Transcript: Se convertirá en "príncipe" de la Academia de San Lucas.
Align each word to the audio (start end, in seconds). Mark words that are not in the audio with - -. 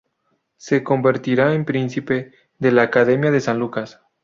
Se 0.57 0.83
convertirá 0.83 1.53
en 1.53 1.63
"príncipe" 1.63 2.31
de 2.57 2.71
la 2.71 2.81
Academia 2.81 3.29
de 3.29 3.39
San 3.39 3.59
Lucas. 3.59 4.01